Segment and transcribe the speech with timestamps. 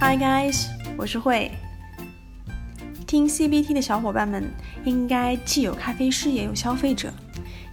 [0.00, 1.50] Hi guys，我是慧。
[3.13, 4.51] 听 CBT 的小伙伴们
[4.85, 7.13] 应该既有咖啡师也有消费者。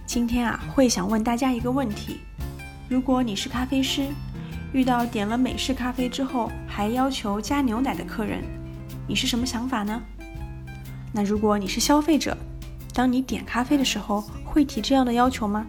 [0.05, 2.19] 今天啊，会想问大家一个问题：
[2.87, 4.05] 如果你是咖啡师，
[4.71, 8.43] 遇到点了美式咖啡之后还要求加牛奶的客人，
[9.07, 9.99] 你是什么想法呢？
[11.11, 12.37] 那如果你是消费者，
[12.93, 15.65] 当你点咖啡的时候会提这样的要求吗？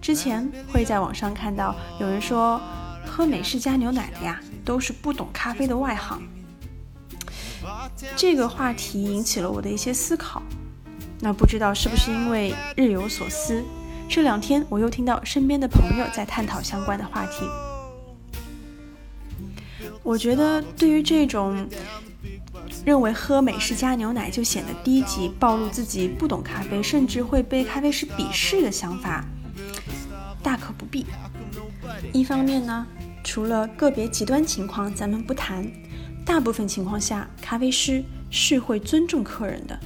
[0.00, 2.60] 之前会在网上看到有人说，
[3.06, 4.40] 喝美式加牛奶的呀。
[4.64, 6.20] 都是不懂咖啡的外行。
[8.16, 10.42] 这个话题引起了我的一些思考。
[11.20, 13.62] 那不知道是不是因为日有所思，
[14.08, 17.46] 这两天我又听到身边的朋友在探讨相关的话题。
[20.02, 21.68] 我觉得对于这种
[22.84, 29.24] 认为喝美式加牛奶就显得低级、暴露自己不懂咖啡，甚至会被咖啡师鄙视的想法，
[30.42, 31.06] 大可不必。
[32.12, 32.86] 一方面呢。
[33.24, 35.64] 除了个别极端情况，咱们不谈。
[36.24, 39.78] 大部分情况下，咖啡师是会尊重客人的。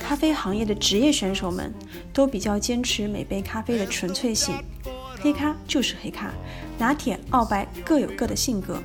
[0.00, 1.72] 咖啡行业的职业选手们
[2.12, 4.54] 都比较坚持每杯咖啡的纯粹性，
[5.20, 6.32] 黑咖就是黑咖，
[6.78, 8.82] 拿铁、澳白各有各的性格。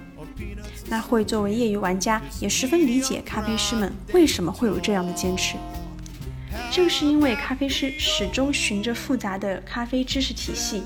[0.90, 5.56] 那会作为业余玩家，也十分理解咖啡师们为什么会有这样的坚持。
[6.72, 10.84] 正是因为咖啡师始终循着复杂的咖啡知识体系，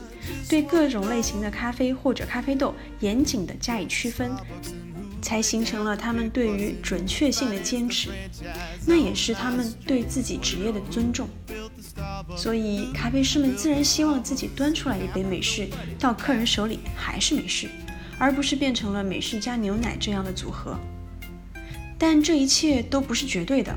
[0.47, 4.31] 对各种类型的咖啡或者咖啡豆严谨地加以区分，
[5.21, 8.09] 才形成了他们对于准确性的坚持。
[8.85, 11.27] 那也是他们对自己职业的尊重。
[12.35, 15.67] 所以，咖啡师们自然希望自己端出来一杯美式
[15.99, 17.69] 到客人手里还是美式，
[18.17, 20.77] 而不是变成了美式加牛奶这样的组合。
[21.97, 23.75] 但这一切都不是绝对的。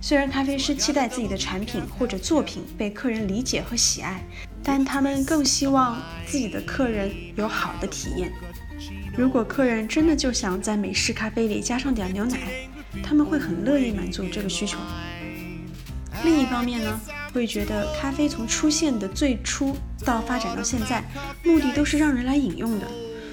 [0.00, 4.20] 虽然咖啡师期待自己的产品或者作品被客人理解和喜爱，
[4.60, 8.32] 但他们更希望自己的客人有好的体验。
[9.14, 12.38] 如果客人真的就想在美式咖啡里加上点牛奶，
[13.02, 14.78] 他们会很乐意满足这个需求。
[16.24, 17.00] 另一方面呢，
[17.34, 21.04] 会觉得咖啡从出现的最初到发展到现在，
[21.44, 22.86] 目的都是让人来饮用的，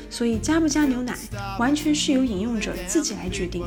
[0.10, 1.16] 所以加不加牛奶
[1.58, 3.64] 完全是由饮用者自己来决定。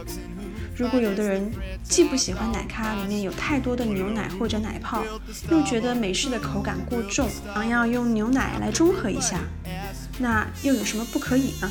[0.76, 1.50] 如果有的人
[1.82, 5.02] 既不喜欢奶咖里面有太多的牛奶或者奶泡，
[5.50, 9.38] 又觉得美式的口感过重，想要用牛奶来中和一下，
[10.18, 11.70] 那又有什么不可以呢？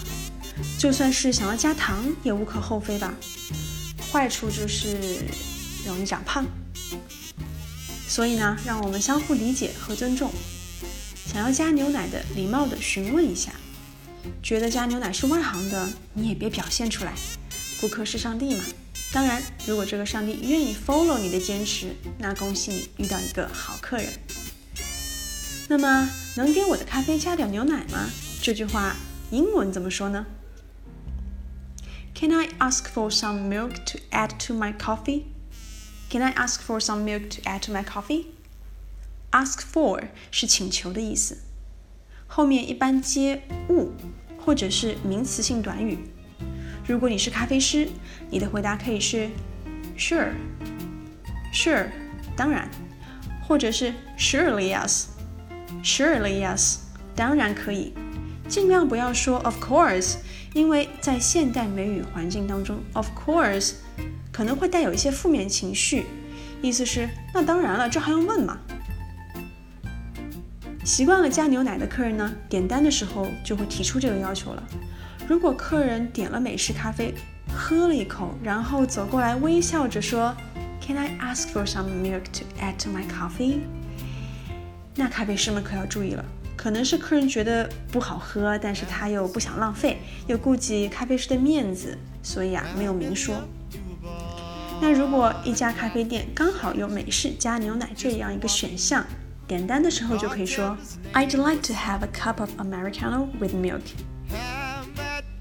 [0.77, 3.13] 就算是想要加糖也无可厚非吧。
[4.11, 5.23] 坏处就是
[5.85, 6.45] 容易长胖。
[8.07, 10.31] 所以呢，让我们相互理解和尊重。
[11.25, 13.53] 想要加牛奶的，礼貌的询问一下。
[14.43, 17.13] 觉得加牛奶是外行的，你也别表现出来。
[17.79, 18.63] 顾客是上帝嘛。
[19.13, 24.11] 当然，如果这个上帝愿意 follow 你的坚持，那恭喜你遇到一个好客人。
[25.69, 28.09] 那么，能给我的咖啡加点牛奶吗？
[28.41, 28.95] 这句话
[29.31, 30.25] 英文怎么说呢
[32.20, 35.24] ？Can I ask for some milk to add to my coffee?
[36.08, 38.26] Can I ask for some milk to add to my coffee?
[39.32, 41.38] Ask for 是请求的意思，
[42.26, 43.92] 后面一般接物
[44.38, 45.98] 或者是名词性短语。
[46.86, 47.88] 如果你是咖啡师，
[48.30, 49.28] 你的回答可以是
[49.98, 51.90] Sure，Sure，
[52.36, 52.70] 当然，
[53.46, 56.78] 或者是 Surely yes，Surely yes，
[57.14, 57.92] 当然可以。
[58.51, 60.17] 尽量不要说 Of course，
[60.53, 63.75] 因为在现代美语环境当中，Of course
[64.29, 66.05] 可能会带有一些负面情绪，
[66.61, 68.57] 意思是那当然了，这还用问吗？
[70.83, 74.61] 习惯了加牛奶的客人呢，点单的时候就会提出这个要求了。
[75.29, 77.13] 如果客人点了美式咖啡，
[77.55, 80.35] 喝了一口，然后走过来微笑着说
[80.85, 83.59] ：“Can I ask for some milk to add to my coffee？”
[84.93, 86.25] 那咖啡师们可要注意了，
[86.61, 89.97] 可能是客人觉得不好喝，但是他又不想浪费，
[90.27, 93.41] 又顾及咖啡师的面子，所以啊没有明说。
[94.79, 99.03] 那如果一家咖啡店刚好有美式加牛奶这样一个选项，
[99.47, 100.77] 点单的时候就可以说
[101.13, 103.81] ：“I'd like to have a cup of Americano with milk。”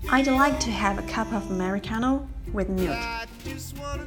[0.08, 2.22] I'd like to have a cup of Americano
[2.54, 2.96] with milk。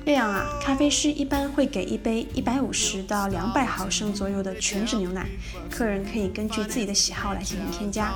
[0.05, 5.27] 这样啊咖啡师一般会给一杯一百五十到两百毫升左右的全脂牛奶
[5.69, 8.13] 客人可以根据自己的喜好来进行添加。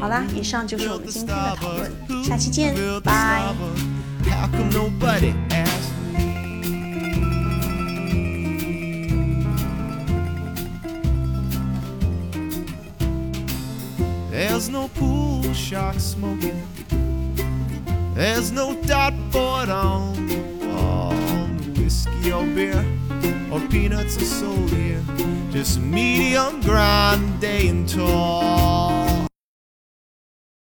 [0.00, 1.90] 好啦以上就是我们今天的讨论
[2.24, 3.54] 下期见 bye
[14.30, 16.60] there's no pool shark smoking.
[18.14, 20.42] There's no dartboard on the.
[21.80, 22.84] Whiskey or beer
[23.50, 25.02] or peanuts or soda.
[25.50, 29.11] Just medium grande and tall.